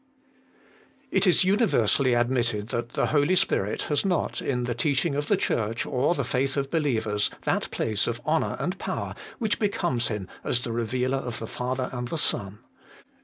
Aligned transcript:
1. 1.09 1.09
It 1.11 1.27
it 1.27 1.43
universally 1.43 2.15
admitted 2.15 2.69
that 2.69 2.93
the 2.93 3.05
Holy 3.05 3.35
Spirit 3.35 3.83
has 3.83 4.03
not, 4.03 4.41
In 4.41 4.63
the 4.63 4.73
teaching 4.73 5.13
of 5.13 5.27
the 5.27 5.37
Church 5.37 5.85
or 5.85 6.15
the 6.15 6.23
faith 6.23 6.57
of 6.57 6.71
believers, 6.71 7.29
that 7.43 7.69
place 7.69 8.07
of 8.07 8.19
honour 8.25 8.57
and 8.59 8.79
power, 8.79 9.13
which 9.37 9.59
becomes 9.59 10.07
Him 10.07 10.27
as 10.43 10.63
the 10.63 10.71
Reuealer 10.71 11.19
of 11.21 11.37
the 11.37 11.45
Father 11.45 11.87
and 11.93 12.07
the 12.07 12.17
Son. 12.17 12.57